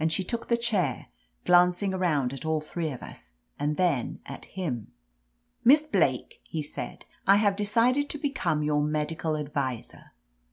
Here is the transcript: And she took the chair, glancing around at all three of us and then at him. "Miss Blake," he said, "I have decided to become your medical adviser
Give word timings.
And 0.00 0.10
she 0.10 0.24
took 0.24 0.48
the 0.48 0.56
chair, 0.56 1.06
glancing 1.44 1.94
around 1.94 2.32
at 2.32 2.44
all 2.44 2.60
three 2.60 2.90
of 2.90 3.00
us 3.00 3.36
and 3.60 3.76
then 3.76 4.18
at 4.26 4.46
him. 4.46 4.90
"Miss 5.62 5.82
Blake," 5.86 6.40
he 6.42 6.64
said, 6.64 7.04
"I 7.28 7.36
have 7.36 7.54
decided 7.54 8.10
to 8.10 8.18
become 8.18 8.64
your 8.64 8.82
medical 8.82 9.36
adviser 9.36 10.10